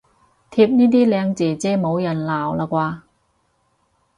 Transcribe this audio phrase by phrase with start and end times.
[0.49, 3.01] 貼呢啲靚姐姐冇人鬧喇啩